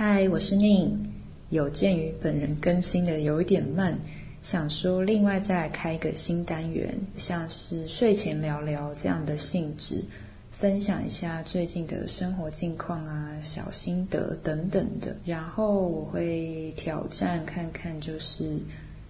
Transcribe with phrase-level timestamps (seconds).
[0.00, 0.96] 嗨，我是宁。
[1.50, 3.98] 有鉴于本人更新的有一点慢，
[4.44, 10.04] 想说另外再开一个新单元，像是睡前聊聊这样的性质，
[10.52, 15.16] 分享一下最近的生活近况啊、小心得等等的。
[15.24, 18.56] 然后我会挑战看看，就是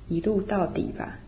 [0.09, 1.19] 一路到底吧。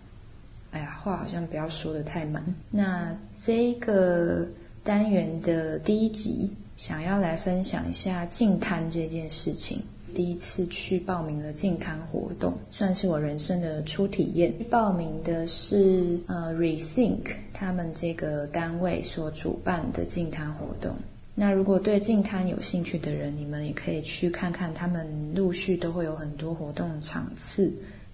[0.71, 2.43] 哎呀，话好像不要说的太满。
[2.71, 4.49] 那这个
[4.83, 6.51] 单元的第一集。
[6.81, 9.83] 想要来分享一下净滩这件事情。
[10.15, 14.50] 第一次去报名了净滩活动，算是我人生的初体验。
[14.71, 20.96] 报名的是呃 Rethink 他们这个单位所主办的净滩活动。
[21.35, 27.71] 那如果对净滩有兴趣的人，你们也可以去看看，他们陆续都会有很多活动场次。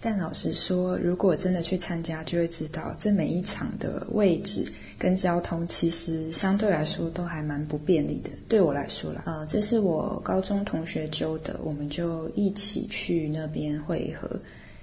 [0.06, 4.64] 但老实说，如果真的去参加，就会知道这每一场的位置
[4.96, 8.30] 跟交通，其实相对来说都还蛮不便利的。
[8.48, 14.30] 对我来说啦，呃，这是我高中同学揪的，我们就一起去那边汇合，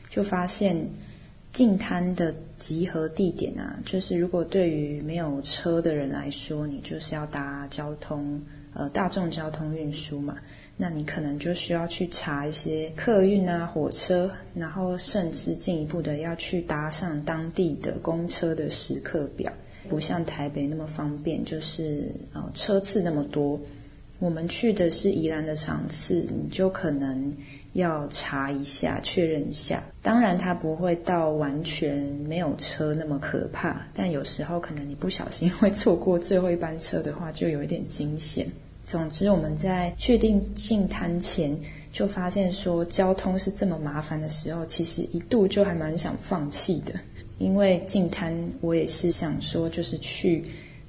[0.10, 0.76] 就发现
[1.54, 8.42] 近滩的集合地点啊，就是如果对于没有车的人来说，你就是要搭交通，
[8.74, 10.38] 呃，大众交通运输嘛。
[10.76, 19.54] 那你可能就需要去查一些客运啊、火车，然后甚至进一步的要去搭上当地的公车的时刻表，
[19.88, 23.60] 不像台北那么方便，就是呃车次那么多。
[24.24, 27.30] 我们去的是宜兰的场次，你就可能
[27.74, 29.84] 要查一下、确认一下。
[30.02, 38.48] 当然，它不会到完全没有车那么可怕，但有时候可能你不小心会错过最后一班车的话，就有一点惊险。
[38.88, 41.54] 总之，我们在确定进滩前
[41.92, 46.94] 就发现说交通是这么麻烦的时候，其实一度就还蛮想放弃的。
[47.40, 50.46] 因为进滩，我也是想说就是去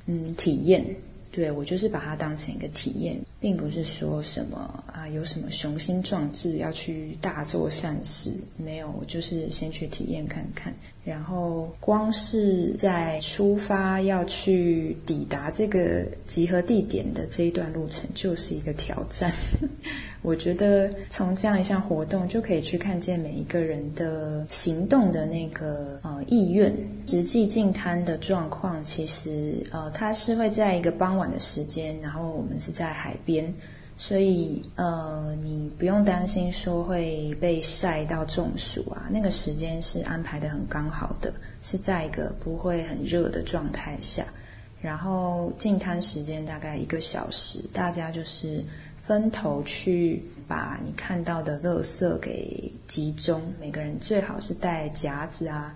[0.06, 0.84] 嗯体验，
[1.32, 10.72] 对我就是把它当成一个体验，并不是说什么啊有什么雄心壮志要去大做善事，没有，我就是先去体验看看。
[11.04, 19.30] 然后，光是在出发要去抵达这个集合地点的这一段路程，就是一个挑战。
[20.22, 26.74] 我觉得从这样一项活动，就可以去看见每一个人的行动的那个呃意愿。
[27.06, 33.33] 实际进滩的状况，其实呃，它是会在一个傍晚的时间，然后我们是在海边。
[33.96, 39.06] 所以，呃，你不用担心说会被晒到中暑啊。
[39.08, 44.26] 那个时间是安排的很刚好的，是在一个不会很热的状态下。
[44.80, 48.64] 然后进滩时间大概一个小时，大家就是
[49.00, 53.40] 分头去把你看到的垃圾给集中。
[53.60, 55.74] 每个人最好是带夹子啊。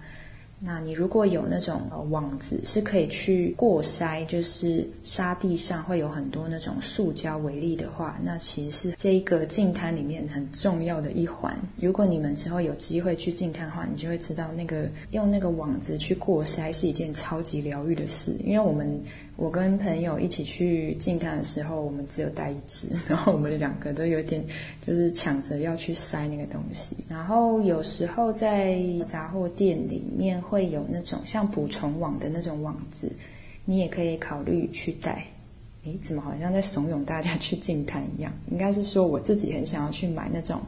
[0.61, 11.57] 那你如果有那种呃网子，是可以去过筛，就是沙地上会有很多那种塑胶微粒的话，那其实是这个净滩里面很重要的一环。
[11.81, 19.01] 如果你们之后有机会去净滩的话，你就会知道那个用那个网子去过筛是一件超级疗愈的事，因为我们。
[19.39, 24.45] 我跟朋友一起去进看的时候，我们只有带一只， 然后我们两个都有点
[24.85, 26.97] 就是抢着要去塞那个东西。
[27.09, 33.13] 然后有时候在杂货店里面会有那种像捕虫网的那种网子，
[33.65, 35.25] 你也可以考虑去带。
[35.85, 38.33] 诶，怎么好像在怂恿大家去进看一样？
[38.51, 40.61] 应该是说我自己很想要去买那种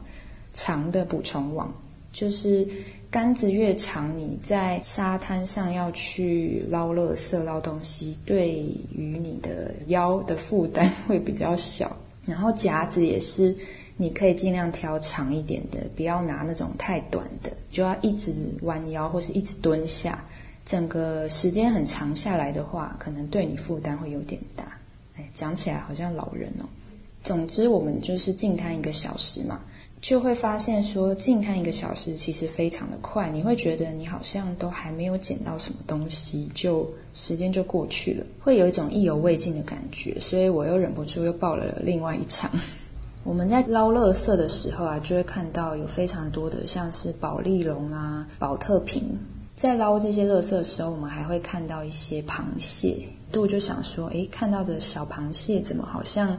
[0.53, 1.69] 长的捕虫网，
[2.13, 2.65] 就是。
[3.11, 8.51] 杆子越长，你在沙滩上要去捞垃圾、捞东西，对
[8.95, 11.93] 于你的腰的负担会比较小。
[12.25, 13.53] 然后夹子也是，
[13.97, 20.23] 你可以尽量挑长一点的，不要拿那种太短的，就要一直弯腰或是一直蹲下，
[20.65, 24.63] 整个时间很长下来的话，可能对你负担会有点大。
[25.17, 26.65] 哎，讲起来好像老人哦。
[27.23, 29.59] 总之，我们就是静看一个小时嘛。
[30.01, 40.19] 就会发现说，近看一个小时其实非常的快，你会觉得你好像都还没有捡到什么东西，就时间就过去了，会有一种意犹未尽的感觉。
[40.19, 42.49] 所以我又忍不住又报了另外一场。
[43.23, 49.03] 我们在捞垃圾的时候啊，就会看到有非常多的像是宝丽龙啊、宝特瓶。
[49.55, 52.97] 在捞这些垃圾的时候，我们还会看到一些螃蟹。
[53.31, 56.35] 度就想说，诶，看到的小螃蟹怎么好像？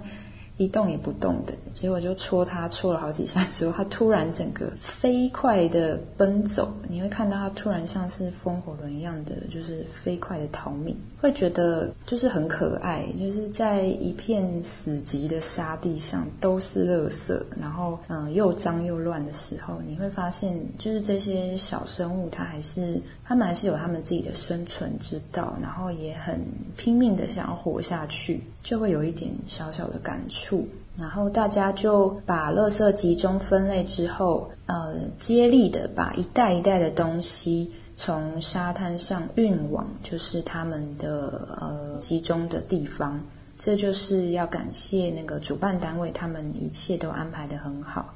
[0.62, 26.40] 一动也不动的，结果就戳它，戳了好几下之后，它突然整个飞快的奔走，你会看到它突然像是风火轮一样的，就是飞快的逃命，会觉得就是很可爱，就是在一片死寂的沙地上都是垃圾，然后嗯又脏又乱的时候，你会发现就是这些小生物，它还是它们还是有它们自己的生存之道，然后也很
[26.76, 28.40] 拼命的想要活下去。
[28.62, 30.68] 就会有一点小小的感触。
[30.96, 43.18] 然后大家就把垃圾集中分类之后，呃，接力的把一袋一袋的东西从沙滩上运往就是他们的呃集中的地方。
[43.58, 48.12] 这就是要感谢那个主办单位，他们一切都安排的很好。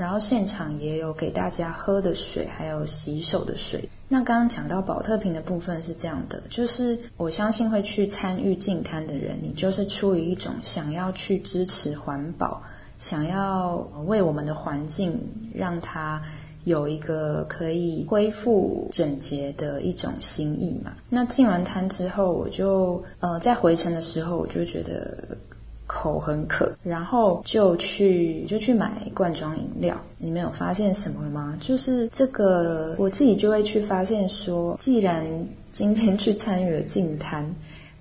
[0.00, 3.86] 然后现场也有给大家喝的水，还有洗手的水。
[4.08, 12.62] 那刚刚讲到保特瓶的部分是这样的，就是我相信会去参与净滩的人，你就是出于一种想要去支持环保，
[12.98, 13.76] 想要
[14.06, 15.20] 为我们的环境
[15.52, 16.22] 让它
[16.64, 20.94] 有一个可以恢复整洁的一种心意嘛。
[21.10, 25.36] 那进完滩之后，我就呃在回程的时候，我就觉得。
[25.90, 29.96] 口很渴，然后就去就去买罐装饮料。
[30.18, 31.56] 你们有发现什么吗？
[31.60, 35.26] 就是这个，我自己就会去发现说，既然
[35.72, 37.44] 今天去参与了净滩。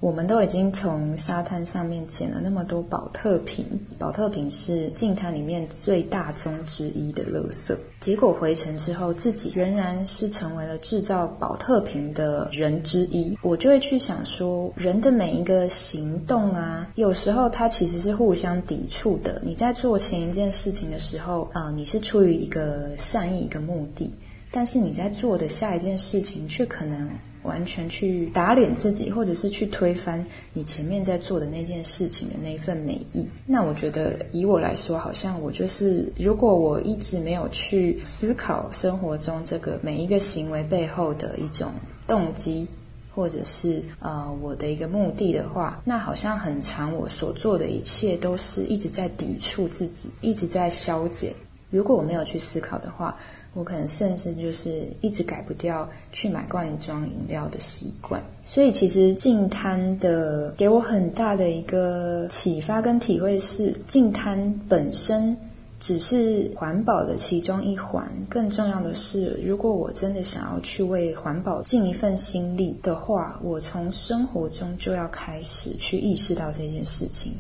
[0.01, 3.65] 我们都已经从沙滩上面捡了那么多保特瓶，
[3.97, 7.75] 保特瓶是净滩里面最大宗之一的垃圾。
[7.99, 13.37] 结果回程之后，自己仍然是成为了制造保特瓶的人之一。
[13.41, 19.41] 我就会去想说，人的每一个行动啊，有时候它其实是互相抵触的。
[19.43, 24.09] 你在做前一件事情的时候，啊，你是出于一个善意、一个目的，
[24.49, 27.09] 但是你在做的下一件事情却可能。
[27.44, 33.27] 完全去打脸自己，或者是去推翻你前面在做的那件事情的那一份美意。
[33.45, 41.71] 那我觉得，以我来说，好像我就是，如果我一直没有去思考生活中这个每一个行为背后的一种
[42.06, 42.68] 动机，
[43.15, 51.33] 或者是呃我的一个目的的话，那好像很长我所做的一切都是一直在抵触自己，一直在消减。
[51.69, 53.16] 如果我没有去思考的话，
[53.54, 65.36] 我可能甚至就是一直改不掉去买罐装饮料的习惯，所以其实净滩的给我很大的一个启发跟体会是，净滩本身
[65.80, 77.33] 只是环保的其中一环，更重要的是，如果我真的想要去为环保尽一份心力的话，我从生活中就要开始去意识到这件事情。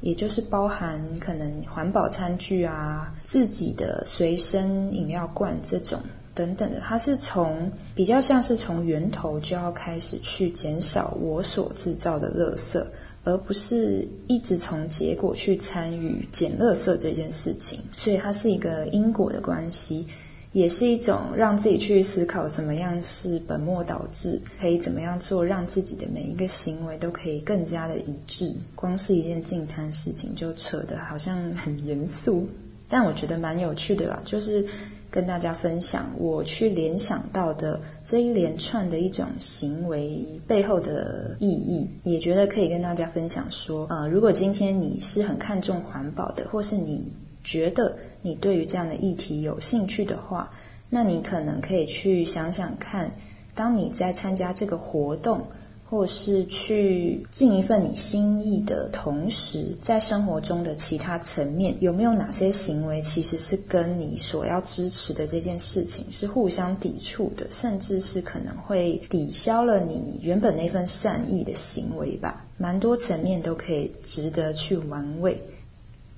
[0.00, 6.00] 也就是包含可能环保餐具啊、自己的随身饮料罐这种
[6.34, 12.82] 等等的，它是从比较像是从源头就要开始去减少我所制造的垃圾，
[13.24, 17.80] 而不是一直从结果去参与减垃圾这件事情。
[17.96, 20.06] 所以它是一个因果的关系。
[20.52, 28.52] 也是一种让自己去思考怎么样是本末倒置，可以怎么样做，让自己的每一个行为都可以更加的一致。
[28.74, 32.44] 光是一件净摊事情就扯得好像很严肃，
[32.88, 34.66] 但我觉得蛮有趣的啦，就是
[35.08, 47.06] 跟大家分享我去联想到的这一连串的一种行为背后的意义，也觉得可以跟大家分享说，呃，如果今天你是很看重环保的，或是你。
[47.42, 50.50] 觉得你对于这样的议题有兴趣的话，
[50.88, 53.10] 那你可能可以去想想看，
[53.54, 55.40] 当你在参加这个活动，
[55.88, 72.44] 或是去尽一份你心意的同时，在生活中的其他层面，有没有哪些行为其实是跟你所要支持的这件事情是互相抵触的，甚至是可能会抵消了你原本那份善意的行为吧？
[72.56, 75.42] 蛮多层面都可以值得去玩味。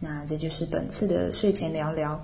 [0.04, 2.20] 那这就是本次的睡前聊聊，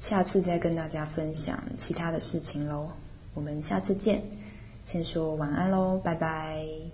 [0.00, 2.88] 下次再跟大家分享其他的事情喽。
[3.34, 4.22] 我们下次见，
[4.86, 6.87] 先说晚安喽，拜拜。